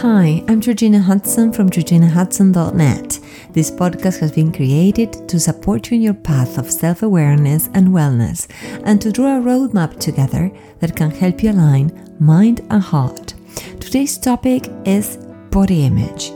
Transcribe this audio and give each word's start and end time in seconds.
Hi, 0.00 0.44
I'm 0.46 0.60
Georgina 0.60 1.00
Hudson 1.00 1.54
from 1.54 1.70
georginahudson.net. 1.70 3.18
This 3.54 3.70
podcast 3.70 4.18
has 4.18 4.30
been 4.30 4.52
created 4.52 5.26
to 5.26 5.40
support 5.40 5.90
you 5.90 5.96
in 5.96 6.02
your 6.02 6.12
path 6.12 6.58
of 6.58 6.70
self 6.70 7.02
awareness 7.02 7.70
and 7.72 7.88
wellness 7.88 8.46
and 8.84 9.00
to 9.00 9.10
draw 9.10 9.38
a 9.38 9.40
roadmap 9.40 9.98
together 9.98 10.52
that 10.80 10.94
can 10.94 11.10
help 11.10 11.42
you 11.42 11.50
align 11.50 12.14
mind 12.20 12.60
and 12.68 12.82
heart. 12.82 13.32
Today's 13.80 14.18
topic 14.18 14.68
is 14.84 15.16
body 15.50 15.86
image, 15.86 16.30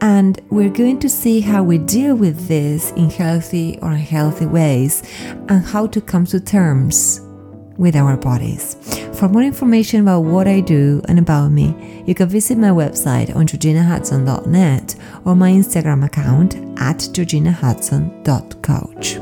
and 0.00 0.40
we're 0.48 0.70
going 0.70 0.98
to 1.00 1.08
see 1.10 1.42
how 1.42 1.62
we 1.62 1.76
deal 1.76 2.14
with 2.14 2.48
this 2.48 2.92
in 2.92 3.10
healthy 3.10 3.78
or 3.82 3.90
unhealthy 3.90 4.46
ways 4.46 5.02
and 5.50 5.62
how 5.62 5.86
to 5.86 6.00
come 6.00 6.24
to 6.24 6.40
terms 6.40 7.20
with 7.76 7.96
our 7.96 8.16
bodies. 8.16 8.76
For 9.18 9.28
more 9.28 9.42
information 9.42 10.00
about 10.00 10.20
what 10.20 10.48
I 10.48 10.60
do 10.60 11.02
and 11.08 11.18
about 11.18 11.50
me, 11.50 12.02
you 12.06 12.14
can 12.14 12.28
visit 12.28 12.56
my 12.58 12.70
website 12.70 13.34
on 13.36 13.46
georginahudson.net 13.46 14.96
or 15.24 15.34
my 15.36 15.50
Instagram 15.52 16.04
account 16.04 16.56
at 16.80 16.98
georginahudson.coach. 16.98 19.18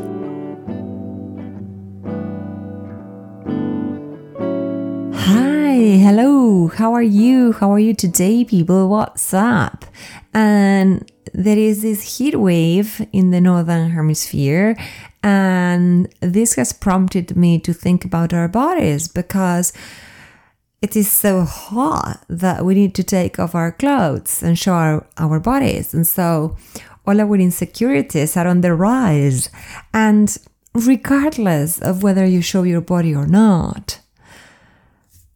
Hi, 5.14 5.74
hello, 5.74 6.68
how 6.68 6.94
are 6.94 7.02
you? 7.02 7.52
How 7.52 7.70
are 7.72 7.78
you 7.78 7.94
today, 7.94 8.44
people? 8.44 8.88
What's 8.88 9.34
up? 9.34 9.84
And 10.32 11.10
there 11.32 11.58
is 11.58 11.82
this 11.82 12.18
heat 12.18 12.38
wave 12.38 13.06
in 13.12 13.30
the 13.30 13.40
northern 13.40 13.90
hemisphere, 13.90 14.76
and 15.22 16.12
this 16.20 16.54
has 16.54 16.72
prompted 16.72 17.36
me 17.36 17.58
to 17.60 17.72
think 17.72 18.04
about 18.04 18.32
our 18.32 18.48
bodies 18.48 19.08
because 19.08 19.72
it 20.80 20.96
is 20.96 21.12
so 21.12 21.42
hot 21.44 22.24
that 22.28 22.64
we 22.64 22.74
need 22.74 22.94
to 22.94 23.04
take 23.04 23.38
off 23.38 23.54
our 23.54 23.72
clothes 23.72 24.42
and 24.42 24.58
show 24.58 24.72
our, 24.72 25.06
our 25.18 25.38
bodies. 25.38 25.92
And 25.92 26.06
so 26.06 26.56
all 27.06 27.20
our 27.20 27.36
insecurities 27.36 28.36
are 28.36 28.46
on 28.46 28.62
the 28.62 28.74
rise. 28.74 29.50
And 29.92 30.34
regardless 30.74 31.80
of 31.82 32.02
whether 32.02 32.24
you 32.24 32.40
show 32.40 32.62
your 32.62 32.80
body 32.80 33.14
or 33.14 33.26
not, 33.26 34.00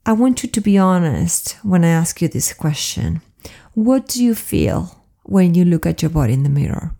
I 0.07 0.13
want 0.13 0.43
you 0.43 0.49
to 0.49 0.61
be 0.61 0.79
honest 0.79 1.59
when 1.63 1.85
I 1.85 1.89
ask 1.89 2.23
you 2.23 2.29
this 2.29 2.55
question. 2.55 3.21
What 3.75 4.09
do 4.09 4.25
you 4.25 4.35
feel 4.35 5.05
when 5.25 5.55
you 5.55 5.65
look 5.65 5.85
at 5.85 6.01
your 6.01 6.11
body 6.11 6.33
in 6.33 6.43
the 6.43 6.49
mirror? 6.49 6.95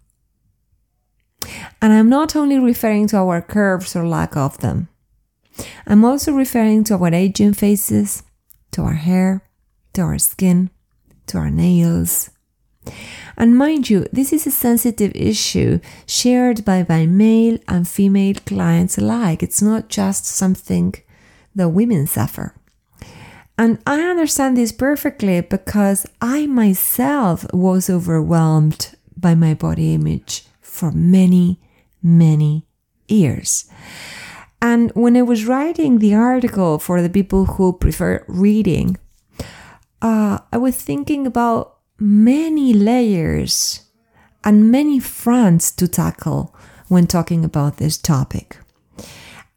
And 1.81 1.93
I'm 1.93 2.09
not 2.09 2.37
only 2.37 2.59
referring 2.59 3.07
to 3.09 3.17
our 3.19 3.43
curves 3.43 3.95
or 3.97 4.07
lack 4.07 4.37
of 4.37 4.59
them. 4.59 4.89
I'm 5.87 6.05
also 6.05 6.33
referring 6.33 6.85
to 6.85 6.95
our 6.95 7.15
aging 7.15 7.55
faces, 7.55 8.23
to 8.73 8.83
our 8.83 8.95
hair, 8.95 9.43
to 9.93 10.03
our 10.03 10.19
skin, 10.19 10.71
to 11.27 11.39
our 11.39 11.51
nails. 11.51 12.31
And 13.37 13.57
mind 13.57 13.91
you, 13.91 14.07
this 14.13 14.33
is 14.33 14.47
a 14.47 14.51
sensitive 14.51 15.13
issue 15.15 15.81
shared 16.07 16.65
by 16.65 16.85
my 16.89 17.07
male 17.07 17.59
and 17.67 17.89
female 17.89 18.37
clients 18.47 18.99
alike. 18.99 19.43
It's 19.43 19.63
not 19.63 19.89
just 19.89 20.27
something 20.27 20.95
that 21.55 21.71
women 21.71 22.07
suffer. 22.07 22.55
And 23.57 23.79
I 23.87 24.01
understand 24.03 24.57
this 24.57 24.73
perfectly 24.73 25.41
because 25.41 26.07
I 26.21 26.47
myself 26.47 27.47
was 27.53 27.89
overwhelmed 27.89 28.95
by 29.17 29.35
my 29.35 29.55
body 29.55 29.95
image 29.95 30.45
for 30.75 30.91
many, 30.91 31.61
many 32.03 32.67
years. 33.09 33.71
And 34.61 34.91
when 34.95 35.17
I 35.17 35.23
was 35.23 35.47
writing 35.47 35.99
the 35.99 36.15
article 36.15 36.79
for 36.79 37.01
the 37.01 37.11
people 37.11 37.45
who 37.45 37.73
prefer 37.73 38.25
reading, 38.29 38.97
uh, 40.03 40.39
I 40.53 40.57
was 40.57 40.77
thinking 40.77 41.27
about 41.27 41.79
many 41.99 42.73
layers 42.75 43.83
and 44.43 44.71
many 44.71 44.99
fronts 44.99 45.71
to 45.73 45.87
tackle 45.87 46.55
when 46.89 47.07
talking 47.07 47.45
about 47.45 47.77
this 47.77 47.97
topic. 47.97 48.59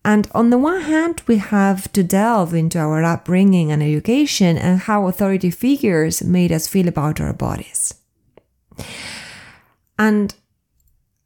And 0.05 0.29
on 0.33 0.51
the 0.51 0.57
one 0.57 0.81
hand, 0.81 1.21
we 1.27 1.37
have 1.37 1.91
to 1.91 2.03
delve 2.03 2.53
into 2.53 2.79
our 2.79 3.03
upbringing 3.03 3.71
and 3.71 3.83
education 3.83 4.57
and 4.57 4.79
how 4.79 5.07
authority 5.07 5.51
figures 5.51 6.23
made 6.23 6.51
us 6.51 6.67
feel 6.67 6.87
about 6.87 7.19
our 7.19 7.33
bodies. 7.33 7.93
And 9.99 10.33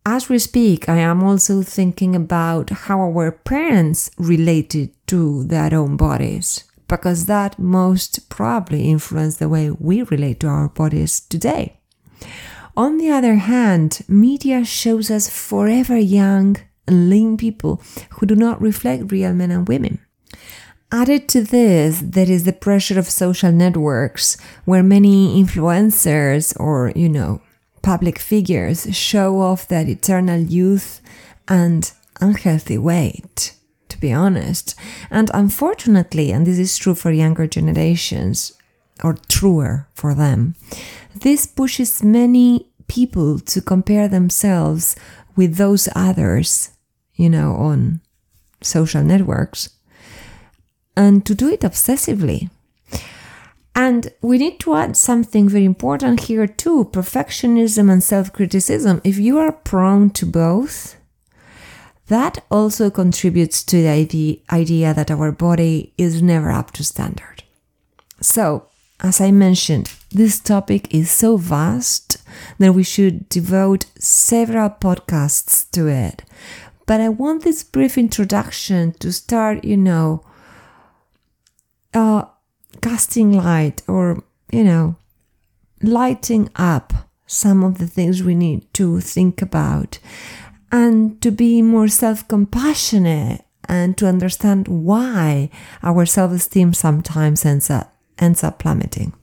as 0.05 0.29
we 0.29 0.39
speak, 0.39 0.89
I 0.89 0.97
am 0.97 1.23
also 1.23 1.61
thinking 1.61 2.15
about 2.15 2.69
how 2.69 2.99
our 2.99 3.31
parents 3.31 4.11
related 4.17 4.91
to 5.07 5.43
their 5.43 5.73
own 5.73 5.97
bodies, 5.97 6.63
because 6.87 7.25
that 7.25 7.59
most 7.59 8.29
probably 8.29 8.89
influenced 8.89 9.39
the 9.39 9.49
way 9.49 9.69
we 9.69 10.03
relate 10.03 10.39
to 10.41 10.47
our 10.47 10.69
bodies 10.69 11.19
today. 11.19 11.77
On 12.75 12.97
the 12.97 13.11
other 13.11 13.35
hand, 13.35 14.01
media 14.07 14.63
shows 14.65 15.11
us 15.11 15.29
forever 15.29 15.97
young 15.97 16.57
and 16.87 17.09
lean 17.09 17.37
people 17.37 17.81
who 18.11 18.25
do 18.25 18.35
not 18.35 18.61
reflect 18.61 19.11
real 19.11 19.33
men 19.33 19.51
and 19.51 19.67
women. 19.67 19.99
Added 20.91 21.29
to 21.29 21.41
this, 21.41 22.01
there 22.03 22.29
is 22.29 22.43
the 22.43 22.53
pressure 22.53 22.99
of 22.99 23.09
social 23.09 23.51
networks 23.51 24.35
where 24.65 24.83
many 24.83 25.41
influencers 25.41 26.53
or, 26.59 26.91
you 26.95 27.07
know, 27.07 27.41
public 27.81 28.19
figures 28.19 28.95
show 28.95 29.41
off 29.41 29.67
their 29.67 29.87
eternal 29.87 30.39
youth 30.39 31.01
and 31.47 31.91
unhealthy 32.19 32.77
weight, 32.77 33.55
to 33.89 33.97
be 33.99 34.13
honest. 34.13 34.75
And 35.09 35.31
unfortunately, 35.33 36.31
and 36.31 36.45
this 36.45 36.59
is 36.59 36.77
true 36.77 36.95
for 36.95 37.11
younger 37.11 37.47
generations, 37.47 38.53
or 39.03 39.15
truer 39.27 39.87
for 39.95 40.13
them, 40.13 40.55
this 41.15 41.45
pushes 41.45 42.03
many 42.03 42.67
people 42.87 43.39
to 43.39 43.61
compare 43.61 44.07
themselves 44.07 44.95
with 45.35 45.55
those 45.55 45.89
others, 45.95 46.71
you 47.15 47.29
know, 47.29 47.55
on 47.55 48.01
social 48.61 49.03
networks, 49.03 49.69
and 50.95 51.25
to 51.25 51.33
do 51.33 51.49
it 51.49 51.61
obsessively. 51.61 52.49
And 53.73 54.11
we 54.21 54.37
need 54.37 54.59
to 54.61 54.75
add 54.75 54.97
something 54.97 55.47
very 55.47 55.65
important 55.65 56.21
here 56.21 56.45
too 56.45 56.89
perfectionism 56.91 57.91
and 57.91 58.03
self 58.03 58.33
criticism. 58.33 59.01
If 59.03 59.17
you 59.17 59.39
are 59.39 59.51
prone 59.51 60.09
to 60.11 60.25
both, 60.25 60.97
that 62.07 62.43
also 62.51 62.89
contributes 62.89 63.63
to 63.63 63.81
the 63.81 64.41
idea 64.51 64.93
that 64.93 65.09
our 65.09 65.31
body 65.31 65.93
is 65.97 66.21
never 66.21 66.51
up 66.51 66.71
to 66.71 66.83
standard. 66.83 67.43
So, 68.19 68.67
as 68.99 69.21
I 69.21 69.31
mentioned, 69.31 69.91
this 70.11 70.39
topic 70.39 70.93
is 70.93 71.09
so 71.09 71.37
vast 71.37 72.17
that 72.59 72.73
we 72.73 72.83
should 72.83 73.29
devote 73.29 73.85
several 73.97 74.69
podcasts 74.69 75.69
to 75.71 75.87
it. 75.87 76.23
But 76.85 76.99
I 76.99 77.09
want 77.09 77.43
this 77.43 77.63
brief 77.63 77.97
introduction 77.97 78.91
to 78.99 79.13
start, 79.13 79.63
you 79.63 79.77
know, 79.77 80.25
uh, 81.93 82.25
casting 82.81 83.31
light 83.33 83.81
or, 83.87 84.23
you 84.51 84.63
know, 84.63 84.95
lighting 85.81 86.49
up 86.55 86.93
some 87.25 87.63
of 87.63 87.77
the 87.77 87.87
things 87.87 88.23
we 88.23 88.35
need 88.35 88.71
to 88.73 88.99
think 88.99 89.41
about 89.41 89.99
and 90.71 91.21
to 91.21 91.31
be 91.31 91.61
more 91.61 91.87
self 91.87 92.27
compassionate 92.27 93.43
and 93.65 93.97
to 93.97 94.07
understand 94.07 94.67
why 94.67 95.49
our 95.83 96.05
self 96.05 96.31
esteem 96.31 96.73
sometimes 96.73 97.45
ends 97.45 97.69
up, 97.69 97.95
ends 98.19 98.43
up 98.43 98.59
plummeting. 98.59 99.13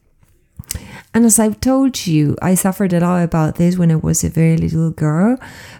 And 1.19 1.27
as 1.27 1.41
I've 1.41 1.59
told 1.59 2.07
you, 2.07 2.37
I 2.41 2.55
suffered 2.55 2.93
a 2.93 3.01
lot 3.01 3.25
about 3.25 3.57
this 3.57 3.77
when 3.77 3.91
I 3.91 3.97
was 3.97 4.23
a 4.23 4.29
very 4.29 4.57
little 4.57 4.93
girl 4.93 5.37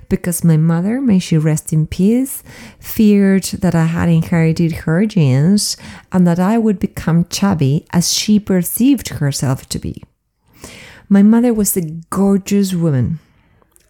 because 0.09 0.43
my 0.43 0.57
mother, 0.57 1.01
may 1.01 1.21
she 1.21 1.39
rest 1.39 1.73
in 1.73 1.87
peace, 1.87 2.43
feared 2.81 3.45
that 3.63 3.73
I 3.73 3.85
had 3.85 4.09
inherited 4.09 4.73
her 4.83 5.07
genes 5.07 5.77
and 6.11 6.27
that 6.27 6.41
I 6.41 6.59
would 6.59 6.81
become 6.81 7.25
chubby 7.27 7.87
as 7.93 8.13
she 8.13 8.41
perceived 8.41 9.11
herself 9.11 9.69
to 9.69 9.79
be. 9.79 10.03
My 11.09 11.23
mother 11.23 11.55
was 11.55 11.77
a 11.77 11.83
gorgeous 12.11 12.75
woman, 12.75 13.21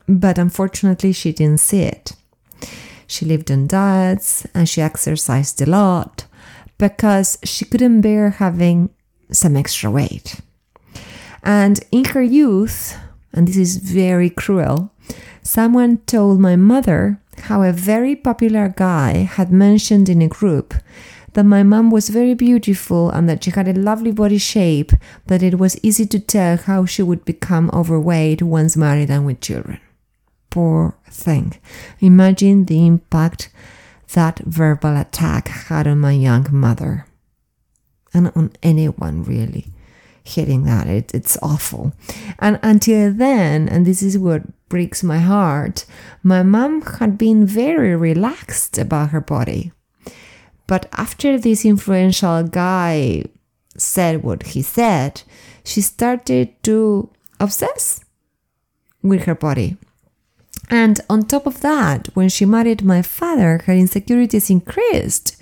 but 0.06 0.36
unfortunately, 0.36 1.14
she 1.14 1.32
didn't 1.32 1.60
see 1.60 1.80
it. 1.80 2.12
She 3.06 3.24
lived 3.24 3.50
on 3.50 3.68
diets 3.68 4.46
and 4.52 4.68
she 4.68 4.82
exercised 4.82 5.62
a 5.62 5.66
lot 5.66 6.26
because 6.76 7.38
she 7.42 7.64
couldn't 7.64 8.02
bear 8.02 8.28
having 8.32 8.90
some 9.32 9.56
extra 9.56 9.90
weight. 9.90 10.42
And 11.42 11.80
in 11.90 12.04
her 12.06 12.22
youth, 12.22 12.96
and 13.32 13.46
this 13.46 13.56
is 13.56 13.76
very 13.76 14.30
cruel, 14.30 14.90
someone 15.42 15.98
told 15.98 16.40
my 16.40 16.56
mother 16.56 17.20
how 17.42 17.62
a 17.62 17.72
very 17.72 18.16
popular 18.16 18.68
guy 18.68 19.18
had 19.18 19.52
mentioned 19.52 20.08
in 20.08 20.20
a 20.22 20.28
group 20.28 20.74
that 21.34 21.44
my 21.44 21.62
mom 21.62 21.90
was 21.90 22.08
very 22.08 22.34
beautiful 22.34 23.10
and 23.10 23.28
that 23.28 23.44
she 23.44 23.50
had 23.50 23.68
a 23.68 23.72
lovely 23.72 24.10
body 24.10 24.38
shape, 24.38 24.92
but 25.26 25.42
it 25.42 25.58
was 25.58 25.78
easy 25.82 26.06
to 26.06 26.18
tell 26.18 26.56
how 26.56 26.84
she 26.84 27.02
would 27.02 27.24
become 27.24 27.70
overweight 27.72 28.42
once 28.42 28.76
married 28.76 29.10
and 29.10 29.24
with 29.24 29.40
children. 29.40 29.80
Poor 30.50 30.96
thing. 31.10 31.54
Imagine 32.00 32.64
the 32.64 32.86
impact 32.86 33.50
that 34.14 34.40
verbal 34.40 34.96
attack 34.96 35.48
had 35.48 35.86
on 35.86 36.00
my 36.00 36.12
young 36.12 36.46
mother 36.50 37.06
and 38.14 38.32
on 38.34 38.50
anyone 38.62 39.22
really 39.22 39.66
hitting 40.28 40.64
that. 40.64 40.86
It, 40.86 41.14
it's 41.14 41.38
awful. 41.42 41.92
And 42.38 42.58
until 42.62 43.12
then, 43.12 43.68
and 43.68 43.86
this 43.86 44.02
is 44.02 44.18
what 44.18 44.42
breaks 44.68 45.02
my 45.02 45.18
heart, 45.18 45.86
my 46.22 46.42
mom 46.42 46.82
had 46.82 47.16
been 47.18 47.46
very 47.46 47.96
relaxed 47.96 48.78
about 48.78 49.10
her 49.10 49.20
body. 49.20 49.72
But 50.66 50.86
after 50.92 51.38
this 51.38 51.64
influential 51.64 52.42
guy 52.42 53.24
said 53.76 54.22
what 54.22 54.48
he 54.48 54.62
said, 54.62 55.22
she 55.64 55.80
started 55.80 56.62
to 56.64 57.10
obsess 57.40 58.04
with 59.02 59.24
her 59.24 59.34
body. 59.34 59.76
And 60.70 61.00
on 61.08 61.24
top 61.24 61.46
of 61.46 61.60
that, 61.62 62.08
when 62.14 62.28
she 62.28 62.44
married 62.44 62.84
my 62.84 63.00
father, 63.00 63.62
her 63.64 63.72
insecurities 63.72 64.50
increased 64.50 65.37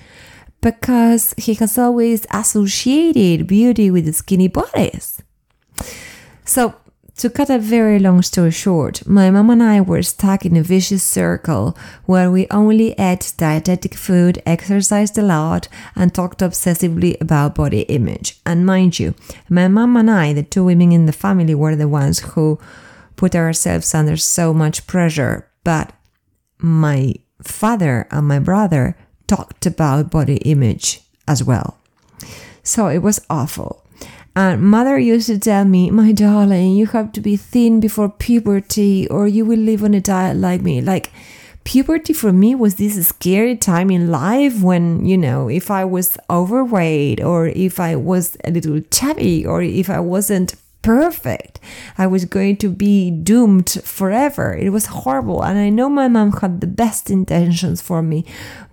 because 0.67 1.33
he 1.37 1.55
has 1.55 1.79
always 1.79 2.27
associated 2.33 3.47
beauty 3.47 3.89
with 3.89 4.13
skinny 4.17 4.49
bodies. 4.49 5.23
So, 6.45 6.75
to 7.19 7.31
cut 7.31 7.51
a 7.51 7.59
very 7.59 8.01
long 8.01 8.21
story 8.23 8.51
short, 8.51 9.07
my 9.07 9.31
mom 9.31 9.51
and 9.51 9.63
I 9.63 9.81
were 9.81 10.03
stuck 10.03 10.45
in 10.45 10.57
a 10.57 10.65
vicious 10.65 11.05
circle 11.05 11.79
where 12.07 12.33
we 12.33 12.49
only 12.51 12.89
ate 12.99 13.33
dietetic 13.37 13.95
food, 13.95 14.43
exercised 14.45 15.17
a 15.17 15.23
lot, 15.23 15.69
and 15.95 16.13
talked 16.13 16.41
obsessively 16.41 17.19
about 17.21 17.55
body 17.55 17.83
image. 17.83 18.41
And 18.45 18.67
mind 18.67 18.99
you, 18.99 19.15
my 19.49 19.69
mom 19.69 19.97
and 19.97 20.11
I, 20.11 20.33
the 20.33 20.43
two 20.43 20.65
women 20.65 20.91
in 20.91 21.07
the 21.07 21.13
family, 21.13 21.55
were 21.55 21.77
the 21.77 21.89
ones 21.89 22.19
who 22.19 22.59
put 23.15 23.37
ourselves 23.37 23.95
under 23.95 24.17
so 24.17 24.53
much 24.53 24.89
pressure. 24.89 25.49
But 25.63 25.93
my 26.59 27.15
father 27.41 28.09
and 28.11 28.27
my 28.27 28.41
brother 28.41 28.97
talked 29.27 29.67
about 29.67 30.11
body 30.11 30.37
image 30.39 31.01
as 31.27 31.43
well. 31.43 31.79
So 32.63 32.89
it 32.89 32.99
was 32.99 33.25
awful. 33.31 33.83
And 34.35 34.63
mother 34.63 34.99
used 34.99 35.29
to 35.29 35.39
tell 35.39 35.65
me, 35.65 35.91
my 35.91 36.13
darling, 36.13 36.77
you 36.77 36.87
have 36.87 37.11
to 37.13 37.21
be 37.21 37.37
thin 37.37 37.81
before 37.81 38.11
puberty 38.11 39.09
or 39.09 39.27
you 39.27 39.47
will 39.47 39.59
live 39.59 39.83
on 39.83 39.95
a 39.95 40.01
diet 40.01 40.37
like 40.37 40.61
me. 40.61 40.83
Like, 40.83 41.11
puberty 41.65 42.13
for 42.13 42.33
me 42.33 42.55
was 42.55 42.75
this 42.75 43.09
scary 43.09 43.57
time 43.57 43.91
in 43.91 44.11
life 44.11 44.63
when, 44.63 45.07
you 45.07 45.17
know, 45.17 45.49
if 45.49 45.71
I 45.71 45.87
was 45.87 46.19
overweight 46.29 47.23
or 47.23 47.49
if 47.49 47.81
I 47.81 47.97
was 47.97 48.37
a 48.45 48.51
little 48.51 48.81
chubby 48.91 49.47
or 49.47 49.63
if 49.63 49.89
I 49.89 50.01
wasn't 50.01 50.55
perfect. 50.87 51.59
I 51.99 52.07
was 52.07 52.27
going 52.27 52.59
to 52.59 52.71
be 52.71 53.11
doomed 53.11 53.69
forever. 53.83 54.55
It 54.55 54.71
was 54.71 54.87
horrible. 54.87 55.43
And 55.43 55.59
I 55.59 55.69
know 55.69 55.89
my 55.89 56.07
mom 56.07 56.31
had 56.31 56.61
the 56.61 56.69
best 56.69 57.11
intentions 57.11 57.83
for 57.83 58.03
me, 58.03 58.25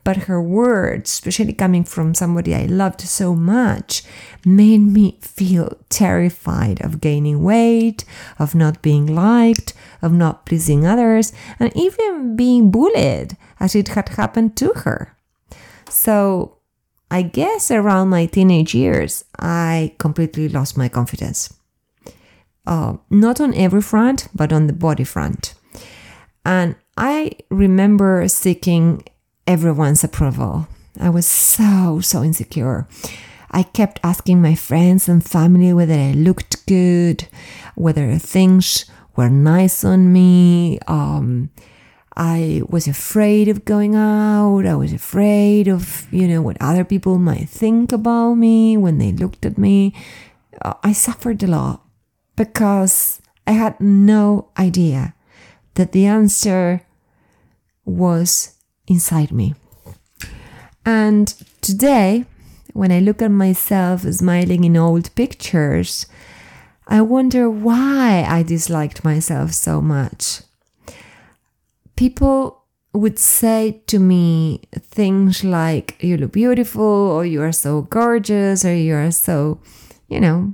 but 0.04 0.30
her 0.30 0.40
words, 0.40 1.10
especially 1.10 1.54
coming 1.54 1.84
from 1.84 2.14
somebody 2.14 2.54
I 2.54 2.66
loved 2.66 3.02
so 3.02 3.34
much, 3.34 4.04
made 4.46 4.86
me 4.94 5.18
feel 5.22 5.76
terrified 5.90 6.86
of 6.86 7.02
gaining 7.02 7.42
weight, 7.42 8.06
of 8.38 8.54
not 8.54 8.84
being 8.84 9.08
liked, 9.08 9.74
of 10.04 10.14
not 10.14 10.46
pleasing 10.46 10.86
others, 10.86 11.34
and 11.58 11.76
even 11.76 12.36
being 12.36 12.70
bullied 12.70 13.38
as 13.60 13.74
it 13.74 13.88
had 13.88 14.10
happened 14.10 14.56
to 14.58 14.72
her. 14.86 15.18
So, 15.90 16.60
I 17.10 17.24
guess 17.24 17.72
around 17.72 18.10
my 18.10 18.28
teenage 18.28 18.76
years, 18.76 19.26
I 19.40 19.96
completely 19.98 20.48
lost 20.48 20.78
my 20.78 20.90
confidence 20.90 21.52
uh, 22.66 22.98
not 23.10 23.42
on 23.42 23.54
every 23.54 23.82
front, 23.82 24.28
but 24.34 24.54
on 24.54 24.68
the 24.68 24.74
body 24.74 25.04
front. 25.04 25.54
And 26.46 26.76
I 26.98 27.32
remember 27.50 28.28
seeking 28.28 29.04
everyone's 29.48 30.04
approval. 30.04 30.68
I 31.00 31.10
was 31.10 31.26
so, 31.26 32.00
so 32.02 32.24
insecure. 32.24 32.88
I 33.52 33.64
kept 33.64 34.00
asking 34.04 34.42
my 34.42 34.56
friends 34.56 35.08
and 35.08 35.24
family 35.24 35.74
whether 35.74 35.94
I 35.94 36.12
looked 36.12 36.66
good, 36.66 37.28
whether 37.76 38.18
things 38.18 38.86
were 39.16 39.30
nice 39.30 39.84
on 39.84 40.12
me. 40.12 40.80
Um, 40.88 41.52
I 42.16 42.62
was 42.68 42.88
afraid 42.88 43.48
of 43.48 43.66
going 43.66 43.96
out. 43.96 44.66
I 44.66 44.76
was 44.76 44.94
afraid 44.94 45.68
of, 45.68 46.08
you 46.12 46.28
know, 46.28 46.42
what 46.42 46.58
other 46.60 46.84
people 46.84 47.18
might 47.18 47.50
think 47.50 47.92
about 47.92 48.36
me 48.36 48.78
when 48.78 48.98
they 48.98 49.12
looked 49.12 49.46
at 49.46 49.58
me. 49.58 49.94
Uh, 50.62 50.74
I 50.84 50.94
suffered 50.94 51.42
a 51.44 51.48
lot 51.48 51.83
because 52.36 53.22
I 53.46 53.52
had 53.52 53.80
no 53.80 54.50
idea 54.58 55.14
that 55.76 55.92
the 55.92 56.06
answer 56.06 56.86
was 57.86 58.56
inside 58.88 59.32
me. 59.32 59.56
And 60.86 61.28
today, 61.62 62.26
when 62.74 62.92
I 62.92 63.00
look 63.00 63.22
at 63.22 63.32
myself 63.32 64.02
smiling 64.02 64.64
in 64.64 64.76
old 64.76 65.14
pictures, 65.16 66.06
I 66.88 67.02
wonder 67.02 67.50
why 67.50 68.26
I 68.28 68.44
disliked 68.44 69.04
myself 69.04 69.54
so 69.54 69.82
much. 69.82 70.42
People 71.96 72.64
would 72.94 73.18
say 73.18 73.82
to 73.88 74.00
me 74.00 74.62
things 74.80 75.44
like, 75.44 75.96
You 76.04 76.18
look 76.18 76.34
beautiful, 76.34 76.84
or 76.84 77.26
you 77.26 77.42
are 77.42 77.52
so 77.52 77.84
gorgeous, 77.84 78.66
or 78.66 78.76
you 78.76 78.96
are 78.96 79.12
so, 79.12 79.60
you 80.08 80.20
know, 80.20 80.54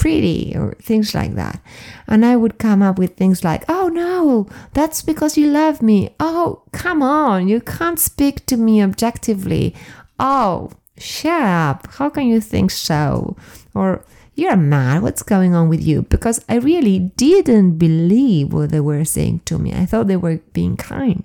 pretty 0.00 0.56
or 0.56 0.74
things 0.80 1.14
like 1.14 1.34
that. 1.34 1.60
And 2.08 2.24
I 2.24 2.34
would 2.34 2.58
come 2.58 2.80
up 2.82 2.98
with 2.98 3.16
things 3.16 3.44
like, 3.44 3.64
oh 3.68 3.88
no, 3.88 4.48
that's 4.72 5.02
because 5.02 5.36
you 5.36 5.48
love 5.48 5.82
me. 5.82 6.14
Oh, 6.18 6.62
come 6.72 7.02
on, 7.02 7.48
you 7.48 7.60
can't 7.60 8.00
speak 8.00 8.46
to 8.46 8.56
me 8.56 8.82
objectively. 8.82 9.74
Oh, 10.18 10.72
shut 10.96 11.42
up. 11.42 11.86
How 11.92 12.08
can 12.08 12.26
you 12.26 12.40
think 12.40 12.70
so? 12.70 13.36
Or 13.74 14.02
you're 14.34 14.56
mad. 14.56 15.02
What's 15.02 15.22
going 15.22 15.54
on 15.54 15.68
with 15.68 15.82
you? 15.82 16.02
Because 16.02 16.42
I 16.48 16.56
really 16.56 16.98
didn't 16.98 17.76
believe 17.76 18.54
what 18.54 18.70
they 18.70 18.80
were 18.80 19.04
saying 19.04 19.40
to 19.44 19.58
me. 19.58 19.74
I 19.74 19.84
thought 19.84 20.06
they 20.06 20.16
were 20.16 20.40
being 20.54 20.78
kind. 20.78 21.24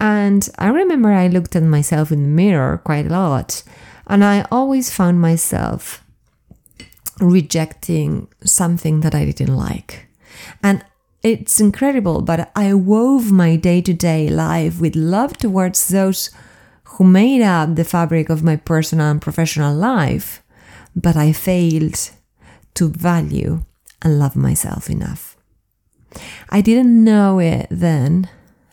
And 0.00 0.48
I 0.58 0.68
remember 0.68 1.12
I 1.12 1.28
looked 1.28 1.54
at 1.54 1.62
myself 1.64 2.10
in 2.10 2.22
the 2.22 2.28
mirror 2.28 2.78
quite 2.78 3.06
a 3.06 3.10
lot. 3.10 3.62
And 4.06 4.24
I 4.24 4.46
always 4.50 4.90
found 4.90 5.20
myself 5.20 6.03
rejecting 7.20 8.28
something 8.42 9.00
that 9.00 9.14
I 9.14 9.24
didn't 9.24 9.56
like. 9.56 10.06
And 10.62 10.84
it's 11.22 11.60
incredible, 11.60 12.22
but 12.22 12.50
I 12.54 12.74
wove 12.74 13.32
my 13.32 13.56
day 13.56 13.80
to 13.82 13.94
day 13.94 14.28
life 14.28 14.80
with 14.80 14.94
love 14.94 15.38
towards 15.38 15.88
those 15.88 16.30
who 16.84 17.04
made 17.04 17.42
up 17.42 17.74
the 17.74 17.84
fabric 17.84 18.28
of 18.28 18.42
my 18.42 18.56
personal 18.56 19.10
and 19.10 19.22
professional 19.22 19.74
life, 19.74 20.42
but 20.94 21.16
I 21.16 21.32
failed 21.32 22.10
to 22.74 22.88
value 22.88 23.64
and 24.02 24.18
love 24.18 24.36
myself 24.36 24.90
enough. 24.90 25.36
I 26.50 26.60
didn't 26.60 27.02
know 27.02 27.40
it 27.40 27.66
then, 27.70 28.28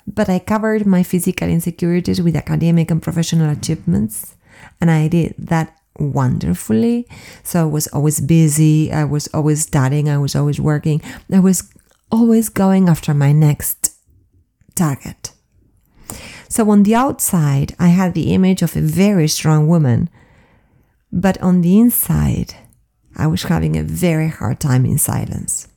but 0.06 0.30
I 0.30 0.40
covered 0.40 0.86
my 0.86 1.04
physical 1.04 1.48
insecurities 1.48 2.22
with 2.22 2.36
academic 2.36 2.92
and 2.92 3.02
professional 3.02 3.50
achievements, 3.50 4.36
and 4.80 4.92
I 4.92 5.08
did 5.08 5.36
that 5.38 5.81
wonderfully. 6.00 7.08
So 7.44 7.62
I 7.62 7.66
was 7.66 7.88
always 7.88 8.20
busy, 8.20 8.92
I 8.92 9.04
was 9.04 9.28
always 9.34 9.64
studying, 9.64 10.10
I 10.10 10.18
was 10.18 10.36
always 10.36 10.60
working, 10.60 11.02
I 11.32 11.40
was 11.40 11.72
always 12.12 12.50
going 12.50 12.90
after 12.90 13.14
my 13.14 13.32
next 13.32 13.94
target. 14.76 15.32
So 16.50 16.70
on 16.70 16.84
the 16.84 16.96
outside, 16.96 17.76
I 17.80 17.90
had 17.90 18.14
the 18.14 18.34
image 18.34 18.62
of 18.62 18.76
a 18.76 18.82
very 18.82 19.28
strong 19.28 19.68
woman, 19.68 20.10
but 21.12 21.42
on 21.42 21.62
the 21.62 21.80
inside, 21.80 22.56
I 23.16 23.28
was 23.28 23.44
having 23.44 23.78
a 23.78 23.84
very 23.84 24.28
hard 24.28 24.60
time 24.60 24.86
in 24.86 24.98
silence. 24.98 25.68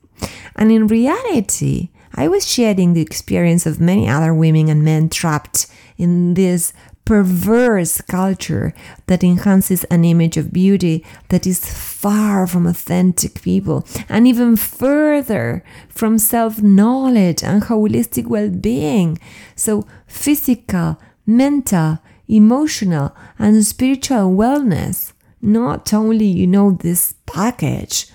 And 0.57 0.71
in 0.73 0.87
reality, 0.87 1.91
I 2.15 2.29
was 2.29 2.51
sharing 2.51 2.93
the 2.93 3.03
experience 3.03 3.67
of 3.67 3.81
many 3.81 4.09
other 4.09 4.33
women 4.33 4.69
and 4.69 4.85
men 4.85 5.09
trapped 5.09 5.67
in 5.97 6.35
this 6.35 6.73
perverse 7.05 8.01
culture 8.01 8.73
that 9.07 9.23
enhances 9.23 9.85
an 9.85 10.05
image 10.05 10.37
of 10.37 10.53
beauty 10.53 11.05
that 11.29 11.47
is 11.47 11.65
far 11.65 12.47
from 12.47 12.67
authentic 12.67 13.43
people 13.43 13.87
and 14.09 14.27
even 14.27 14.57
further 14.57 15.63
from 15.89 16.19
self 16.19 16.63
knowledge 16.63 17.43
and 17.43 17.65
holistic 17.65 18.27
well 18.27 18.49
being. 18.49 19.19
So, 19.55 19.87
physical, 20.07 20.99
mental, 21.27 21.99
emotional, 22.27 23.15
and 23.39 23.65
spiritual 23.65 24.35
wellness, 24.35 25.13
not 25.43 25.93
only, 25.93 26.27
you 26.27 26.47
know, 26.47 26.73
this 26.73 27.15
package 27.27 28.07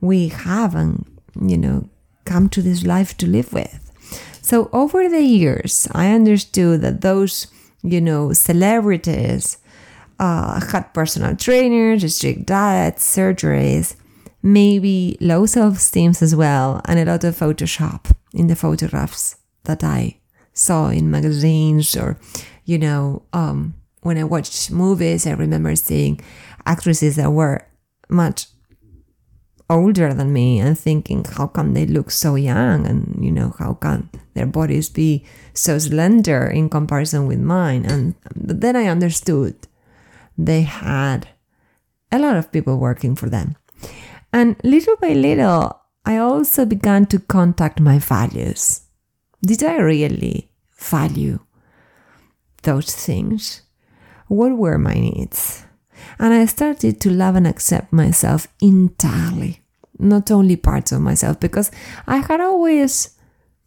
we 0.00 0.28
have 0.28 0.74
and, 0.74 1.04
you 1.40 1.58
know, 1.58 1.88
come 2.24 2.48
to 2.48 2.62
this 2.62 2.84
life 2.84 3.16
to 3.18 3.26
live 3.26 3.52
with. 3.52 3.84
So, 4.40 4.70
over 4.72 5.08
the 5.08 5.22
years, 5.22 5.86
I 5.92 6.12
understood 6.12 6.80
that 6.80 7.02
those 7.02 7.48
you 7.82 8.00
know, 8.00 8.32
celebrities, 8.32 9.58
uh, 10.18 10.60
had 10.60 10.92
personal 10.92 11.36
trainers, 11.36 12.14
strict 12.14 12.46
diets, 12.46 13.16
surgeries, 13.16 13.94
maybe 14.42 15.16
low 15.20 15.46
self 15.46 15.76
esteem 15.76 16.12
as 16.20 16.34
well, 16.34 16.80
and 16.86 16.98
a 16.98 17.04
lot 17.04 17.24
of 17.24 17.36
Photoshop 17.36 18.12
in 18.32 18.46
the 18.46 18.56
photographs 18.56 19.36
that 19.64 19.84
I 19.84 20.18
saw 20.52 20.88
in 20.88 21.10
magazines 21.10 21.96
or, 21.96 22.18
you 22.64 22.78
know, 22.78 23.22
um, 23.32 23.74
when 24.02 24.18
I 24.18 24.24
watched 24.24 24.70
movies, 24.70 25.26
I 25.26 25.32
remember 25.32 25.74
seeing 25.76 26.20
actresses 26.66 27.16
that 27.16 27.30
were 27.30 27.66
much 28.08 28.46
older 29.70 30.14
than 30.14 30.32
me 30.32 30.58
and 30.58 30.78
thinking 30.78 31.24
how 31.24 31.46
come 31.46 31.74
they 31.74 31.86
look 31.86 32.10
so 32.10 32.34
young? 32.34 32.86
And 32.86 33.18
you 33.24 33.30
know 33.30 33.54
how 33.58 33.74
can 33.74 34.08
their 34.34 34.46
bodies 34.46 34.88
be 34.88 35.24
so 35.52 35.78
slender 35.78 36.46
in 36.46 36.68
comparison 36.68 37.26
with 37.26 37.40
mine? 37.40 37.84
And 37.84 38.14
then 38.34 38.76
i 38.76 38.86
understood 38.86 39.56
they 40.36 40.62
had 40.62 41.28
a 42.12 42.18
lot 42.18 42.36
of 42.36 42.52
people 42.52 42.78
working 42.78 43.16
for 43.16 43.28
them. 43.28 43.56
And 44.32 44.56
little 44.62 44.96
by 44.96 45.12
little 45.12 45.78
i 46.04 46.16
also 46.16 46.64
began 46.64 47.06
to 47.06 47.18
contact 47.18 47.80
my 47.80 47.98
values. 47.98 48.82
Did 49.42 49.62
i 49.62 49.76
really 49.76 50.50
value 50.76 51.40
those 52.62 52.94
things? 52.94 53.62
What 54.28 54.56
were 54.56 54.78
my 54.78 54.94
needs 54.94 55.64
and 56.18 56.34
I 56.34 56.46
started 56.46 57.00
to 57.00 57.10
love 57.10 57.36
and 57.36 57.46
accept 57.46 57.92
myself 57.92 58.48
entirely, 58.60 59.60
not 59.98 60.30
only 60.30 60.56
parts 60.56 60.92
of 60.92 61.00
myself, 61.00 61.38
because 61.40 61.70
I 62.06 62.18
had 62.18 62.40
always, 62.40 63.10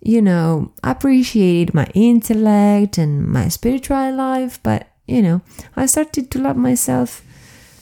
you 0.01 0.21
know, 0.21 0.71
appreciated 0.83 1.73
my 1.73 1.87
intellect 1.93 2.97
and 2.97 3.27
my 3.27 3.47
spiritual 3.49 4.13
life, 4.15 4.59
but, 4.63 4.87
you 5.07 5.21
know, 5.21 5.41
I 5.75 5.85
started 5.85 6.31
to 6.31 6.39
love 6.39 6.57
myself 6.57 7.21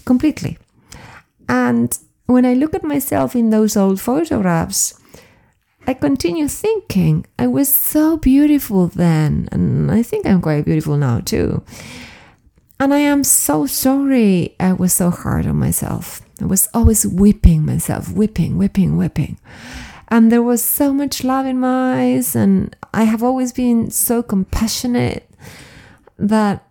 completely. 0.05 0.57
And 1.47 1.97
when 2.25 2.45
I 2.45 2.53
look 2.53 2.73
at 2.75 2.83
myself 2.83 3.35
in 3.35 3.49
those 3.49 3.75
old 3.75 3.99
photographs, 3.99 4.93
I 5.87 5.95
continue 5.95 6.47
thinking 6.47 7.25
I 7.39 7.47
was 7.47 7.73
so 7.73 8.17
beautiful 8.17 8.87
then, 8.87 9.49
and 9.51 9.89
I 9.89 10.03
think 10.03 10.27
I'm 10.27 10.41
quite 10.41 10.65
beautiful 10.65 10.97
now 10.97 11.21
too. 11.21 11.63
And 12.79 12.93
I 12.93 12.99
am 12.99 13.23
so 13.25 13.65
sorry 13.65 14.55
I 14.59 14.71
was 14.73 14.93
so 14.93 15.09
hard 15.09 15.45
on 15.45 15.57
myself. 15.57 16.21
I 16.41 16.45
was 16.45 16.69
always 16.73 17.05
whipping 17.05 17.65
myself, 17.65 18.11
whipping, 18.11 18.57
whipping, 18.57 18.95
whipping. 18.95 19.37
And 20.07 20.31
there 20.31 20.41
was 20.41 20.63
so 20.63 20.93
much 20.93 21.23
love 21.23 21.45
in 21.45 21.59
my 21.59 21.99
eyes, 21.99 22.35
and 22.35 22.75
I 22.93 23.03
have 23.03 23.21
always 23.21 23.51
been 23.51 23.91
so 23.91 24.23
compassionate 24.23 25.29
that 26.17 26.65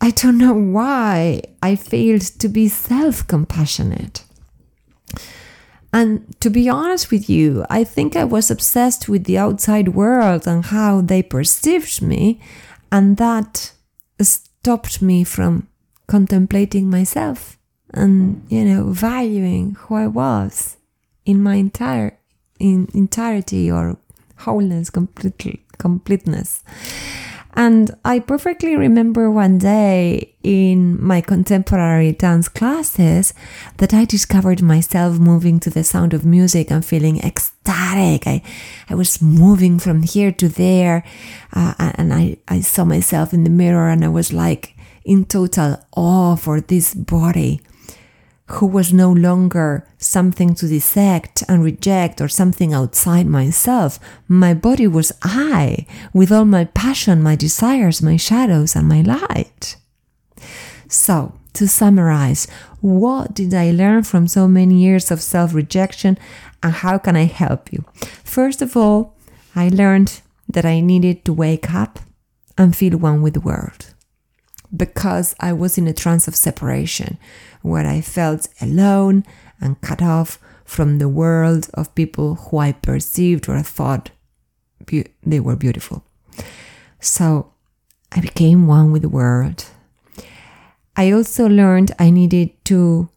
I 0.00 0.10
don't 0.10 0.36
know 0.36 0.52
why 0.52 1.42
I 1.62 1.76
failed 1.76 2.22
to 2.40 2.48
be 2.48 2.68
self 2.68 3.26
compassionate. 3.26 4.24
And 5.92 6.38
to 6.40 6.50
be 6.50 6.68
honest 6.68 7.12
with 7.12 7.30
you, 7.30 7.64
I 7.70 7.84
think 7.84 8.16
I 8.16 8.24
was 8.24 8.50
obsessed 8.50 9.08
with 9.08 9.24
the 9.24 9.38
outside 9.38 9.94
world 9.94 10.48
and 10.48 10.64
how 10.64 11.00
they 11.00 11.22
perceived 11.22 12.02
me, 12.02 12.40
and 12.90 13.16
that 13.16 13.72
stopped 14.64 15.02
me 15.02 15.22
from 15.22 15.68
contemplating 16.06 16.88
myself 16.88 17.58
and 17.92 18.42
you 18.48 18.64
know 18.64 18.84
valuing 18.84 19.74
who 19.74 19.94
I 19.94 20.06
was 20.06 20.78
in 21.26 21.42
my 21.42 21.56
entire 21.56 22.16
in 22.58 22.88
entirety 22.94 23.70
or 23.70 23.98
wholeness 24.38 24.88
completely 24.88 25.62
completeness 25.76 26.64
and 27.54 27.96
I 28.04 28.18
perfectly 28.18 28.76
remember 28.76 29.30
one 29.30 29.58
day 29.58 30.34
in 30.42 31.02
my 31.02 31.20
contemporary 31.20 32.12
dance 32.12 32.48
classes 32.48 33.32
that 33.76 33.94
I 33.94 34.04
discovered 34.04 34.60
myself 34.60 35.18
moving 35.18 35.60
to 35.60 35.70
the 35.70 35.84
sound 35.84 36.14
of 36.14 36.24
music 36.24 36.70
and 36.70 36.84
feeling 36.84 37.20
ecstatic. 37.20 38.26
I, 38.26 38.42
I 38.90 38.94
was 38.96 39.22
moving 39.22 39.78
from 39.78 40.02
here 40.02 40.32
to 40.32 40.48
there, 40.48 41.04
uh, 41.52 41.74
and 41.78 42.12
I, 42.12 42.38
I 42.48 42.60
saw 42.60 42.84
myself 42.84 43.32
in 43.32 43.44
the 43.44 43.50
mirror 43.50 43.88
and 43.88 44.04
I 44.04 44.08
was 44.08 44.32
like 44.32 44.74
in 45.04 45.24
total 45.24 45.76
awe 45.96 46.34
for 46.34 46.60
this 46.60 46.92
body 46.94 47.60
who 48.46 48.66
was 48.66 48.92
no 48.92 49.10
longer 49.10 49.86
something 49.96 50.54
to 50.54 50.68
dissect 50.68 51.42
and 51.48 51.64
reject 51.64 52.20
or 52.20 52.28
something 52.28 52.74
outside 52.74 53.26
myself. 53.26 53.98
My 54.28 54.52
body 54.52 54.86
was 54.86 55.12
I, 55.22 55.86
with 56.12 56.30
all 56.30 56.44
my 56.44 56.66
passion, 56.66 57.22
my 57.22 57.36
desires, 57.36 58.02
my 58.02 58.16
shadows, 58.16 58.76
and 58.76 58.86
my 58.86 59.00
light. 59.00 59.76
So, 60.88 61.32
to 61.54 61.66
summarize, 61.66 62.46
what 62.80 63.32
did 63.32 63.54
I 63.54 63.70
learn 63.70 64.02
from 64.02 64.26
so 64.26 64.46
many 64.46 64.74
years 64.82 65.10
of 65.10 65.22
self 65.22 65.54
rejection 65.54 66.18
and 66.62 66.72
how 66.72 66.98
can 66.98 67.16
I 67.16 67.24
help 67.24 67.72
you? 67.72 67.84
First 68.24 68.60
of 68.60 68.76
all, 68.76 69.16
I 69.56 69.68
learned 69.68 70.20
that 70.48 70.66
I 70.66 70.80
needed 70.80 71.24
to 71.24 71.32
wake 71.32 71.72
up 71.72 72.00
and 72.58 72.76
feel 72.76 72.98
one 72.98 73.22
with 73.22 73.34
the 73.34 73.40
world 73.40 73.94
because 74.76 75.34
I 75.40 75.52
was 75.52 75.78
in 75.78 75.86
a 75.86 75.92
trance 75.92 76.26
of 76.28 76.36
separation 76.36 77.18
where 77.64 77.86
I 77.86 78.02
felt 78.02 78.46
alone 78.60 79.24
and 79.58 79.80
cut 79.80 80.02
off 80.02 80.38
from 80.66 80.98
the 80.98 81.08
world 81.08 81.70
of 81.72 81.94
people 81.94 82.34
who 82.34 82.58
I 82.58 82.72
perceived 82.72 83.48
or 83.48 83.62
thought 83.62 84.10
be- 84.84 85.06
they 85.24 85.40
were 85.40 85.56
beautiful. 85.56 86.04
So 87.00 87.52
I 88.12 88.20
became 88.20 88.66
one 88.66 88.92
with 88.92 89.00
the 89.00 89.08
world. 89.08 89.64
I 90.94 91.10
also 91.10 91.48
learned 91.48 91.92
I 91.98 92.10
needed 92.10 92.50
to 92.66 93.08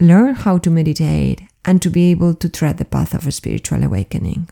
learn 0.00 0.34
how 0.34 0.56
to 0.58 0.70
meditate 0.70 1.42
and 1.66 1.82
to 1.82 1.90
be 1.90 2.10
able 2.10 2.34
to 2.34 2.48
tread 2.48 2.78
the 2.78 2.86
path 2.86 3.12
of 3.12 3.26
a 3.26 3.32
spiritual 3.32 3.84
awakening. 3.84 4.48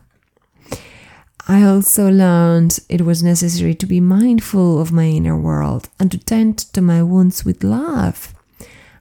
I 1.47 1.63
also 1.63 2.11
learned 2.11 2.77
it 2.89 3.01
was 3.01 3.23
necessary 3.23 3.73
to 3.73 3.87
be 3.87 3.99
mindful 3.99 4.79
of 4.79 4.91
my 4.91 5.05
inner 5.05 5.37
world 5.37 5.89
and 5.99 6.11
to 6.11 6.19
tend 6.19 6.59
to 6.73 6.81
my 6.81 7.01
wounds 7.01 7.43
with 7.43 7.63
love. 7.63 8.35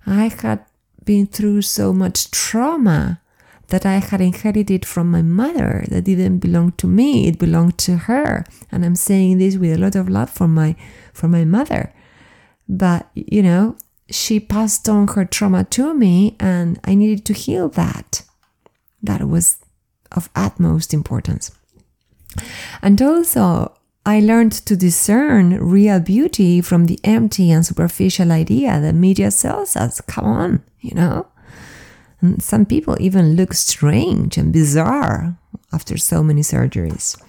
I 0.07 0.28
had 0.28 0.64
been 1.04 1.26
through 1.26 1.62
so 1.62 1.92
much 1.92 2.30
trauma 2.30 3.21
that 3.69 3.87
I 3.87 3.99
had 3.99 4.21
inherited 4.21 4.85
from 4.85 5.11
my 5.11 5.23
mother 5.23 5.85
that 5.88 6.04
didn't 6.04 6.38
belong 6.38 6.73
to 6.73 6.87
me, 6.87 7.28
it 7.28 7.38
belonged 7.38 7.78
to 7.78 7.97
her. 7.97 8.45
And 8.71 8.85
I'm 8.85 8.97
saying 8.97 9.38
this 9.38 9.57
with 9.57 9.73
a 9.73 9.78
lot 9.78 9.95
of 9.95 10.09
love 10.09 10.30
for 10.30 10.49
my 10.49 10.76
for 11.12 11.28
my 11.28 11.45
mother. 11.45 11.92
But 12.69 13.09
you 13.14 13.42
know, 13.42 13.76
she 14.11 14.40
passed 14.40 14.88
on 14.88 15.09
her 15.09 15.25
trauma 15.25 15.64
to 15.64 15.95
me 15.95 16.37
and 16.40 16.80
I 16.85 16.95
needed 16.95 17.25
to 17.26 17.33
heal 17.33 17.69
that. 17.71 18.23
That 19.02 19.26
was 19.28 19.59
of 20.12 20.28
utmost 20.35 20.92
importance. 20.92 21.52
And 22.83 23.00
also, 23.00 23.75
I 24.07 24.21
learned 24.21 24.52
to 24.66 24.76
discern 24.76 25.59
real 25.62 26.00
beauty 26.00 26.61
from 26.61 26.87
the 26.87 26.99
empty 27.04 27.50
and 27.50 27.64
superficial 27.64 28.33
idea 28.33 28.80
that 28.80 28.95
media 28.95 29.30
sells 29.30 29.76
us. 29.76 30.00
Come 30.02 30.25
on, 30.25 30.62
you 30.80 30.95
know? 30.95 31.26
And 32.21 32.42
some 32.42 32.66
people 32.66 32.97
even 33.00 33.35
look 33.37 33.54
strange 33.54 34.37
and 34.38 34.52
bizarre 34.52 35.37
after 35.73 35.97
so 35.97 36.23
many 36.23 36.40
surgeries. 36.40 37.21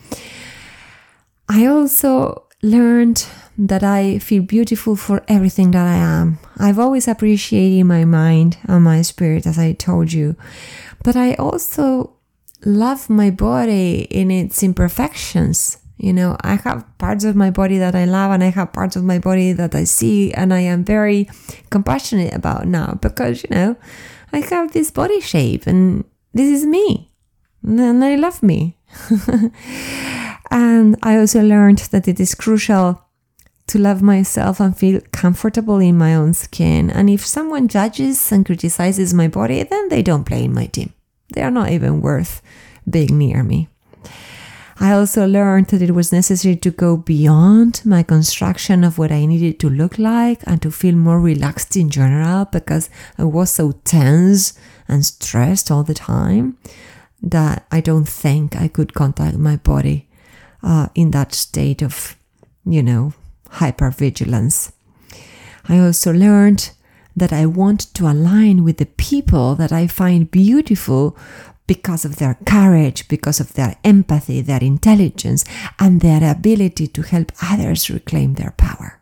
I 1.50 1.66
also 1.66 2.46
learned 2.63 3.25
that 3.58 3.84
I 3.84 4.20
feel 4.20 4.44
beautiful 4.44 4.96
for 4.96 5.24
everything 5.28 5.72
that 5.72 5.86
I 5.86 5.96
am. 5.96 6.40
I've 6.58 6.80
always 6.80 7.08
appreciated 7.08 7.84
my 7.84 8.06
mind 8.06 8.58
and 8.63 8.84
my 8.84 9.01
spirit, 9.01 9.46
as 9.46 9.60
I 9.60 9.74
told 9.74 10.13
you, 10.13 10.36
but 11.04 11.16
I 11.16 11.34
also 11.36 12.16
love 12.63 13.10
my 13.10 13.30
body 13.30 14.08
in 14.10 14.32
its 14.32 14.63
imperfections. 14.63 15.78
You 16.01 16.13
know, 16.13 16.36
I 16.41 16.55
have 16.55 16.84
parts 16.98 17.24
of 17.25 17.36
my 17.36 17.51
body 17.51 17.77
that 17.77 17.93
I 17.93 18.05
love 18.05 18.31
and 18.31 18.43
I 18.43 18.50
have 18.50 18.74
parts 18.74 18.96
of 18.96 19.03
my 19.03 19.20
body 19.20 19.53
that 19.53 19.75
I 19.75 19.84
see 19.84 20.34
and 20.34 20.51
I 20.51 20.62
am 20.62 20.84
very 20.84 21.29
compassionate 21.70 22.34
about 22.34 22.65
now 22.65 22.98
because, 23.00 23.43
you 23.43 23.50
know, 23.51 23.75
I 24.34 24.39
have 24.39 24.74
this 24.74 24.89
body 24.89 25.22
shape 25.22 25.67
and 25.67 26.03
this 26.34 26.50
is 26.50 26.65
me 26.65 27.12
and 27.62 28.03
I 28.03 28.15
love 28.15 28.41
me. 28.41 28.79
and 30.50 30.98
I 31.03 31.17
also 31.20 31.43
learned 31.43 31.79
that 31.91 32.08
it 32.08 32.20
is 32.20 32.34
crucial 32.34 33.05
to 33.67 33.77
love 33.77 34.01
myself 34.01 34.60
and 34.60 34.75
feel 34.75 35.01
comfortable 35.12 35.77
in 35.77 36.00
my 36.00 36.15
own 36.15 36.34
skin. 36.34 36.89
And 36.89 37.12
if 37.12 37.24
someone 37.24 37.67
judges 37.67 38.31
and 38.31 38.43
criticizes 38.43 39.13
my 39.13 39.27
body, 39.27 39.62
then 39.62 39.89
they 39.89 40.01
don't 40.01 40.25
play 40.25 40.46
in 40.46 40.53
my 40.55 40.65
team. 40.65 40.93
They 41.36 41.43
are 41.43 41.51
not 41.51 41.70
even 41.70 42.01
worth 42.01 42.41
being 42.89 43.20
near 43.20 43.43
me. 43.43 43.70
I 44.81 44.93
also 44.93 45.27
learned 45.27 45.67
that 45.67 45.83
it 45.83 45.91
was 45.91 46.11
necessary 46.11 46.55
to 46.55 46.71
go 46.71 46.97
beyond 46.97 47.83
my 47.85 48.01
construction 48.01 48.83
of 48.83 48.97
what 48.97 49.11
I 49.11 49.27
needed 49.27 49.59
to 49.59 49.69
look 49.69 50.00
like 50.00 50.41
and 50.47 50.59
to 50.63 50.71
feel 50.71 50.95
more 50.95 51.19
relaxed 51.19 51.77
in 51.77 51.91
general 51.91 52.45
because 52.45 52.89
I 53.15 53.25
was 53.25 53.51
so 53.51 53.73
tense 53.83 54.57
and 54.88 55.05
stressed 55.05 55.69
all 55.69 55.83
the 55.83 55.93
time 55.93 56.57
that 57.21 57.67
I 57.71 57.79
don't 57.79 58.09
think 58.09 58.55
I 58.55 58.67
could 58.67 58.95
contact 58.95 59.38
my 59.38 59.57
body 59.57 60.07
uh, 60.63 60.88
in 60.95 61.11
that 61.11 61.35
state 61.35 61.83
of, 61.83 62.17
you 62.65 62.81
know, 62.81 63.13
hypervigilance. 63.51 64.71
I 65.69 65.77
also 65.77 66.11
learned 66.11 66.71
that 67.15 67.31
I 67.31 67.45
want 67.45 67.93
to 67.93 68.07
align 68.07 68.63
with 68.63 68.77
the 68.77 68.88
people 68.88 69.53
that 69.55 69.71
I 69.71 69.85
find 69.85 70.31
beautiful 70.31 71.15
because 71.68 72.06
of 72.06 72.18
their 72.18 72.38
courage, 72.46 73.08
because 73.08 73.39
of 73.39 73.53
their 73.53 73.77
empathy, 73.84 74.41
their 74.41 74.62
intelligence, 74.62 75.46
and 75.80 76.01
their 76.01 76.30
ability 76.30 76.88
to 76.88 77.01
help 77.01 77.32
others 77.41 77.89
reclaim 77.89 78.34
their 78.36 78.53
power. 78.58 79.00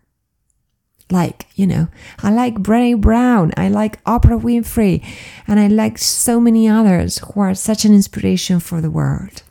like, 1.12 1.48
you 1.56 1.66
know, 1.66 1.88
I 2.22 2.32
like 2.32 2.56
Brené 2.56 3.00
Brown, 3.00 3.52
I 3.58 3.68
like 3.70 4.04
Oprah 4.04 4.40
Winfrey, 4.40 5.04
and 5.48 5.60
I 5.60 5.68
like 5.68 5.98
so 5.98 6.40
many 6.40 6.68
others 6.70 7.18
who 7.20 7.42
are 7.42 7.56
such 7.56 7.84
an 7.84 7.94
inspiration 7.94 8.60
for 8.60 8.80
the 8.80 8.92
world. 8.92 9.42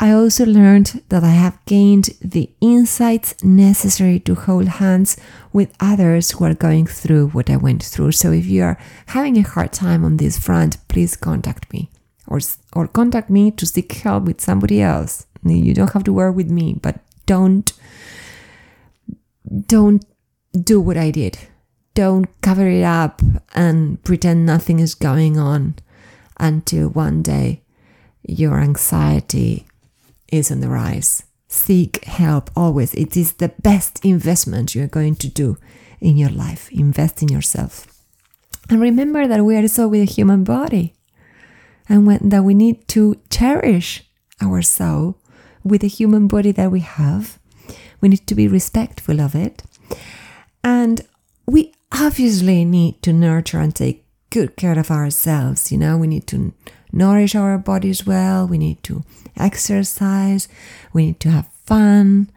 I 0.00 0.12
also 0.12 0.46
learned 0.46 1.02
that 1.08 1.24
I 1.24 1.30
have 1.30 1.58
gained 1.66 2.10
the 2.20 2.50
insights 2.60 3.42
necessary 3.42 4.20
to 4.20 4.36
hold 4.36 4.68
hands 4.68 5.16
with 5.52 5.74
others 5.80 6.30
who 6.30 6.44
are 6.44 6.54
going 6.54 6.86
through 6.86 7.28
what 7.30 7.50
I 7.50 7.56
went 7.56 7.82
through. 7.82 8.12
So 8.12 8.30
if 8.30 8.46
you 8.46 8.62
are 8.62 8.78
having 9.06 9.36
a 9.36 9.42
hard 9.42 9.72
time 9.72 10.04
on 10.04 10.18
this 10.18 10.38
front, 10.38 10.76
please 10.86 11.16
contact 11.16 11.72
me 11.72 11.90
or, 12.28 12.38
or 12.74 12.86
contact 12.86 13.28
me 13.28 13.50
to 13.52 13.66
seek 13.66 13.90
help 13.92 14.24
with 14.24 14.40
somebody 14.40 14.80
else. 14.80 15.26
You 15.44 15.74
don't 15.74 15.92
have 15.92 16.04
to 16.04 16.12
work 16.12 16.36
with 16.36 16.50
me, 16.50 16.78
but 16.80 17.00
don't 17.26 17.72
don't 19.66 20.04
do 20.52 20.80
what 20.80 20.96
I 20.96 21.10
did. 21.10 21.38
Don't 21.94 22.26
cover 22.42 22.68
it 22.68 22.82
up 22.82 23.22
and 23.54 24.02
pretend 24.04 24.46
nothing 24.46 24.78
is 24.78 24.94
going 24.94 25.38
on 25.38 25.76
until 26.38 26.88
one 26.88 27.22
day 27.22 27.62
your 28.22 28.60
anxiety 28.60 29.66
is 30.30 30.50
on 30.50 30.60
the 30.60 30.68
rise. 30.68 31.22
Seek 31.48 32.04
help 32.04 32.50
always. 32.54 32.94
It 32.94 33.16
is 33.16 33.34
the 33.34 33.48
best 33.62 34.04
investment 34.04 34.74
you're 34.74 34.86
going 34.86 35.16
to 35.16 35.28
do 35.28 35.56
in 36.00 36.16
your 36.16 36.30
life. 36.30 36.70
Invest 36.70 37.22
in 37.22 37.28
yourself. 37.28 37.86
And 38.68 38.80
remember 38.80 39.26
that 39.26 39.44
we 39.44 39.56
are 39.56 39.66
so 39.68 39.88
with 39.88 40.02
a 40.02 40.12
human 40.12 40.44
body 40.44 40.94
and 41.88 42.06
when, 42.06 42.28
that 42.28 42.44
we 42.44 42.52
need 42.52 42.86
to 42.88 43.16
cherish 43.30 44.04
our 44.42 44.60
soul 44.60 45.18
with 45.64 45.80
the 45.80 45.88
human 45.88 46.28
body 46.28 46.52
that 46.52 46.70
we 46.70 46.80
have. 46.80 47.38
We 48.00 48.08
need 48.10 48.26
to 48.26 48.34
be 48.34 48.46
respectful 48.46 49.20
of 49.20 49.34
it. 49.34 49.62
And 50.62 51.00
we 51.46 51.72
obviously 51.92 52.64
need 52.64 53.02
to 53.02 53.12
nurture 53.12 53.58
and 53.58 53.74
take 53.74 54.04
good 54.30 54.56
care 54.56 54.78
of 54.78 54.90
ourselves. 54.90 55.72
You 55.72 55.78
know, 55.78 55.96
we 55.96 56.06
need 56.06 56.26
to 56.28 56.52
nourish 56.98 57.34
our 57.34 57.56
bodies 57.56 58.04
well, 58.04 58.46
we 58.46 58.58
need 58.58 58.82
to 58.82 59.04
exercise, 59.36 60.48
we 60.92 61.06
need 61.06 61.20
to 61.20 61.30
have 61.30 61.48
fun. 61.64 62.28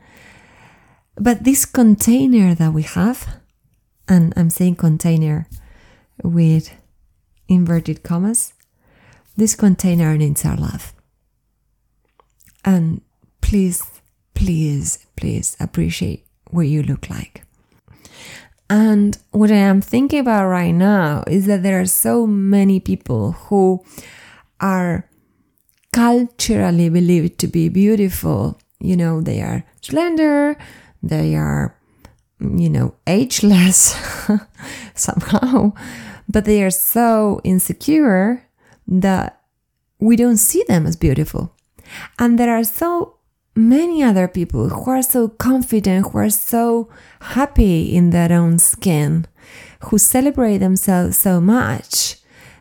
But 1.15 1.44
this 1.44 1.65
container 1.65 2.53
that 2.56 2.72
we 2.72 2.84
have, 2.84 3.41
and 4.08 4.34
I'm 4.38 4.50
saying 4.50 4.75
container 4.75 5.48
with 6.24 6.72
inverted 7.50 8.03
commas, 8.03 8.53
this 9.36 9.56
container 9.56 10.15
needs 10.18 10.46
our 10.46 10.58
love. 10.58 10.94
And 12.63 13.01
please, 13.41 13.84
please, 14.36 15.06
please 15.15 15.58
appreciate 15.60 16.25
what 16.51 16.68
you 16.68 16.84
look 16.84 17.10
like. 17.10 17.44
And 18.70 19.18
what 19.32 19.51
I 19.51 19.56
am 19.56 19.82
thinking 19.82 20.20
about 20.20 20.48
right 20.48 20.72
now 20.72 21.24
is 21.27 21.46
that 21.48 21.62
there 21.62 21.82
are 21.82 21.86
so 21.86 22.25
many 22.25 22.80
people 22.80 23.34
who 23.34 23.84
are 24.62 25.10
culturally 25.91 26.89
believed 26.89 27.38
to 27.39 27.48
be 27.48 27.70
beautiful. 27.70 28.60
You 28.80 28.96
know, 28.96 29.22
they 29.22 29.41
are 29.41 29.65
slender, 29.82 30.58
they 31.03 31.36
are, 31.36 31.77
mm, 32.41 32.62
you 32.62 32.70
know, 32.70 32.96
ageless 33.08 33.96
somehow, 34.96 35.74
but 36.30 36.46
they 36.46 36.63
are 36.63 36.72
so 36.72 37.41
insecure 37.44 38.48
that 38.88 39.41
we 40.00 40.15
don't 40.15 40.38
see 40.38 40.63
them 40.68 40.86
as 40.88 40.96
beautiful. 40.96 41.56
And 42.18 42.39
there 42.39 42.56
are 42.56 42.63
so 42.63 43.18
many 43.56 44.01
other 44.01 44.27
people 44.27 44.70
who 44.70 44.89
are 44.89 45.03
so 45.03 45.27
confident, 45.27 46.12
who 46.12 46.18
are 46.20 46.30
so 46.30 46.89
happy 47.20 47.96
in 47.96 48.10
their 48.10 48.32
own 48.32 48.60
skin, 48.60 49.25
who 49.86 49.98
celebrate 49.98 50.60
themselves 50.60 51.18
so 51.18 51.41
much 51.41 52.18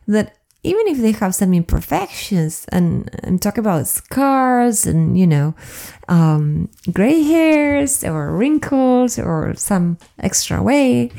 that 0.07 0.37
even 0.63 0.89
if 0.89 0.99
they 0.99 1.13
have 1.13 1.35
some 1.35 1.55
imperfections, 1.55 2.67
and 2.71 3.11
I'm 3.25 3.39
talking 3.39 3.63
about 3.63 3.87
scars 3.87 4.87
and, 4.87 5.19
you 5.19 5.27
know, 5.27 5.55
um, 6.09 6.69
gray 6.93 7.23
hairs 7.23 8.05
or 8.05 8.31
wrinkles 8.37 9.19
or 9.19 9.55
some 9.55 9.97
extra 10.19 10.63
weight, 10.63 11.13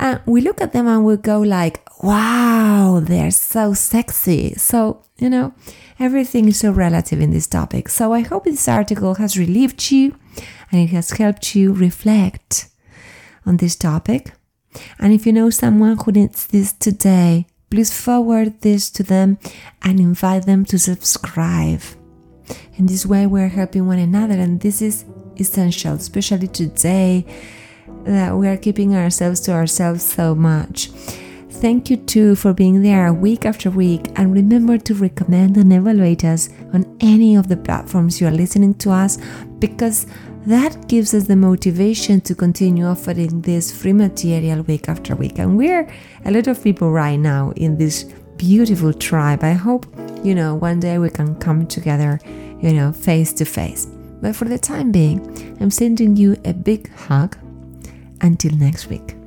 and 0.00 0.20
we 0.26 0.40
look 0.40 0.60
at 0.60 0.72
them 0.72 0.88
and 0.88 1.04
we 1.04 1.16
go 1.18 1.40
like, 1.40 1.86
wow, 2.02 3.00
they're 3.02 3.30
so 3.30 3.74
sexy. 3.74 4.54
So, 4.54 5.02
you 5.18 5.28
know, 5.28 5.52
everything 5.98 6.48
is 6.48 6.58
so 6.58 6.72
relative 6.72 7.20
in 7.20 7.30
this 7.30 7.46
topic. 7.46 7.90
So 7.90 8.14
I 8.14 8.20
hope 8.20 8.44
this 8.44 8.66
article 8.66 9.16
has 9.16 9.38
relieved 9.38 9.90
you 9.90 10.16
and 10.72 10.80
it 10.80 10.88
has 10.88 11.10
helped 11.10 11.54
you 11.54 11.74
reflect 11.74 12.70
on 13.44 13.58
this 13.58 13.76
topic. 13.76 14.32
And 14.98 15.12
if 15.12 15.26
you 15.26 15.32
know 15.34 15.50
someone 15.50 15.98
who 15.98 16.12
needs 16.12 16.46
this 16.46 16.72
today, 16.72 17.46
please 17.70 17.92
forward 17.96 18.60
this 18.60 18.90
to 18.90 19.02
them 19.02 19.38
and 19.82 20.00
invite 20.00 20.44
them 20.44 20.64
to 20.66 20.78
subscribe. 20.78 21.80
In 22.76 22.86
this 22.86 23.06
way, 23.06 23.26
we're 23.26 23.48
helping 23.48 23.86
one 23.86 23.98
another, 23.98 24.34
and 24.34 24.60
this 24.60 24.82
is 24.82 25.04
essential, 25.38 25.94
especially 25.94 26.48
today 26.48 27.24
that 28.04 28.36
we 28.36 28.48
are 28.48 28.56
keeping 28.56 28.94
ourselves 28.94 29.40
to 29.40 29.52
ourselves 29.52 30.02
so 30.02 30.34
much. 30.34 30.90
Thank 31.50 31.90
you 31.90 31.98
too 31.98 32.36
for 32.36 32.54
being 32.54 32.80
there 32.82 33.12
week 33.12 33.44
after 33.44 33.70
week, 33.70 34.06
and 34.16 34.32
remember 34.32 34.78
to 34.78 34.94
recommend 34.94 35.56
and 35.56 35.72
evaluate 35.72 36.24
us 36.24 36.48
on 36.72 36.96
any 37.00 37.36
of 37.36 37.48
the 37.48 37.56
platforms 37.56 38.20
you 38.20 38.26
are 38.26 38.32
listening 38.32 38.74
to 38.74 38.90
us 38.90 39.18
because 39.58 40.06
that 40.46 40.88
gives 40.88 41.12
us 41.14 41.26
the 41.26 41.36
motivation 41.36 42.20
to 42.22 42.34
continue 42.34 42.86
offering 42.86 43.42
this 43.42 43.70
free 43.70 43.92
material 43.92 44.62
week 44.62 44.88
after 44.88 45.14
week. 45.14 45.38
And 45.38 45.56
we're 45.56 45.88
a 46.24 46.30
lot 46.30 46.46
of 46.46 46.62
people 46.62 46.90
right 46.90 47.18
now 47.18 47.52
in 47.56 47.76
this 47.76 48.04
beautiful 48.36 48.92
tribe. 48.92 49.44
I 49.44 49.52
hope, 49.52 49.86
you 50.24 50.34
know, 50.34 50.54
one 50.54 50.80
day 50.80 50.98
we 50.98 51.10
can 51.10 51.34
come 51.36 51.66
together, 51.66 52.18
you 52.60 52.72
know, 52.72 52.92
face 52.92 53.32
to 53.34 53.44
face. 53.44 53.86
But 54.22 54.34
for 54.34 54.46
the 54.46 54.58
time 54.58 54.92
being, 54.92 55.56
I'm 55.60 55.70
sending 55.70 56.16
you 56.16 56.36
a 56.44 56.54
big 56.54 56.90
hug. 56.94 57.36
Until 58.22 58.52
next 58.52 58.88
week. 58.88 59.19